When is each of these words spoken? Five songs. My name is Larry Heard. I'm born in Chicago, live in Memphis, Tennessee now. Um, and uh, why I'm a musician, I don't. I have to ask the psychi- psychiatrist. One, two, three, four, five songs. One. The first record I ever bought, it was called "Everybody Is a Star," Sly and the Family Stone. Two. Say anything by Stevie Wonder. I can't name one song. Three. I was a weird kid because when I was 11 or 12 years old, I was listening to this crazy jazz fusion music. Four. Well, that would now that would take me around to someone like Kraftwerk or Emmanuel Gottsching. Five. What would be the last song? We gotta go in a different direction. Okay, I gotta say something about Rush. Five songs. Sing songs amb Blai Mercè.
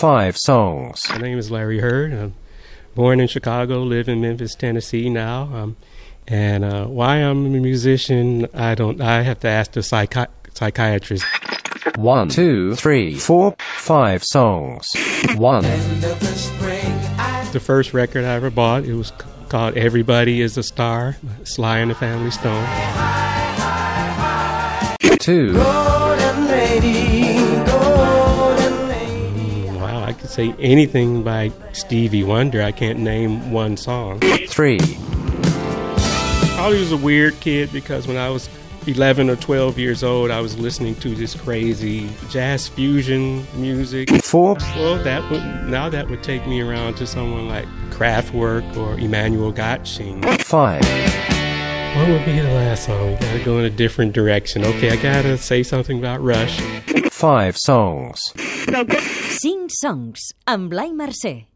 Five 0.00 0.38
songs. 0.38 1.06
My 1.10 1.18
name 1.18 1.36
is 1.36 1.50
Larry 1.50 1.78
Heard. 1.78 2.14
I'm 2.14 2.34
born 2.94 3.20
in 3.20 3.28
Chicago, 3.28 3.82
live 3.82 4.08
in 4.08 4.22
Memphis, 4.22 4.54
Tennessee 4.54 5.10
now. 5.10 5.42
Um, 5.42 5.76
and 6.26 6.64
uh, 6.64 6.86
why 6.86 7.16
I'm 7.16 7.44
a 7.44 7.60
musician, 7.60 8.46
I 8.54 8.74
don't. 8.74 8.98
I 9.02 9.20
have 9.20 9.40
to 9.40 9.48
ask 9.48 9.72
the 9.72 9.80
psychi- 9.80 10.28
psychiatrist. 10.54 11.26
One, 11.96 12.30
two, 12.30 12.76
three, 12.76 13.16
four, 13.16 13.54
five 13.58 14.24
songs. 14.24 14.90
One. 15.36 15.64
The 15.64 17.60
first 17.62 17.92
record 17.92 18.24
I 18.24 18.36
ever 18.36 18.48
bought, 18.48 18.84
it 18.84 18.94
was 18.94 19.12
called 19.50 19.76
"Everybody 19.76 20.40
Is 20.40 20.56
a 20.56 20.62
Star," 20.62 21.18
Sly 21.44 21.80
and 21.80 21.90
the 21.90 21.94
Family 21.94 22.30
Stone. 22.30 22.66
Two. 25.18 26.09
Say 30.30 30.54
anything 30.58 31.22
by 31.22 31.50
Stevie 31.72 32.22
Wonder. 32.22 32.62
I 32.62 32.72
can't 32.72 33.00
name 33.00 33.50
one 33.50 33.76
song. 33.76 34.20
Three. 34.48 34.78
I 36.56 36.68
was 36.68 36.92
a 36.92 36.96
weird 36.96 37.38
kid 37.40 37.72
because 37.72 38.06
when 38.06 38.16
I 38.16 38.30
was 38.30 38.48
11 38.86 39.28
or 39.28 39.36
12 39.36 39.78
years 39.78 40.02
old, 40.02 40.30
I 40.30 40.40
was 40.40 40.58
listening 40.58 40.94
to 40.96 41.14
this 41.14 41.34
crazy 41.34 42.08
jazz 42.30 42.68
fusion 42.68 43.44
music. 43.54 44.10
Four. 44.22 44.56
Well, 44.76 45.02
that 45.02 45.28
would 45.30 45.42
now 45.68 45.88
that 45.88 46.08
would 46.08 46.22
take 46.22 46.46
me 46.46 46.60
around 46.60 46.94
to 46.96 47.06
someone 47.06 47.48
like 47.48 47.66
Kraftwerk 47.90 48.76
or 48.76 48.98
Emmanuel 48.98 49.52
Gottsching. 49.52 50.40
Five. 50.42 50.82
What 51.96 52.08
would 52.08 52.24
be 52.24 52.38
the 52.38 52.48
last 52.54 52.84
song? 52.84 53.10
We 53.10 53.16
gotta 53.16 53.44
go 53.44 53.58
in 53.58 53.64
a 53.64 53.70
different 53.70 54.12
direction. 54.12 54.64
Okay, 54.64 54.90
I 54.90 54.96
gotta 54.96 55.36
say 55.36 55.62
something 55.62 55.98
about 55.98 56.22
Rush. 56.22 56.60
Five 57.10 57.56
songs. 57.58 58.32
Sing 59.42 59.68
songs 59.68 60.20
amb 60.46 60.70
Blai 60.70 60.92
Mercè. 60.92 61.49